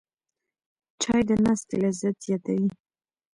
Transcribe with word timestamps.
چای 1.01 1.21
د 1.29 1.31
ناستې 1.45 1.75
لذت 1.83 2.15
زیاتوي 2.25 2.69